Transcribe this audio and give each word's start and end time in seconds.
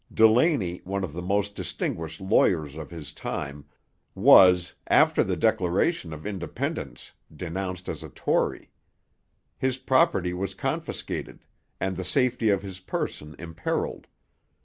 Dulany, 0.11 0.83
one 0.83 1.03
of 1.03 1.13
the 1.13 1.21
most 1.21 1.53
distinguished 1.53 2.19
lawyers 2.19 2.75
of 2.75 2.89
his 2.89 3.11
time, 3.11 3.65
was 4.15 4.73
after 4.87 5.23
the 5.23 5.35
Declaration 5.35 6.11
of 6.11 6.25
Independence 6.25 7.11
denounced 7.31 7.87
as 7.87 8.01
a 8.01 8.09
Tory; 8.09 8.71
his 9.59 9.77
property 9.77 10.33
was 10.33 10.55
confiscated, 10.55 11.45
and 11.79 11.95
the 11.95 12.03
safety 12.03 12.49
of 12.49 12.63
his 12.63 12.79
person 12.79 13.35
imperilled. 13.37 14.07